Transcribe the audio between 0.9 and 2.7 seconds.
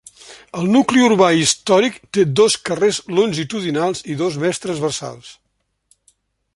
urbà històric té dos